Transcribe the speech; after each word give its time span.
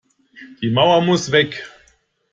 Die 0.63 0.71
Mauer 0.71 1.01
muss 1.03 1.31
weg! 1.31 1.63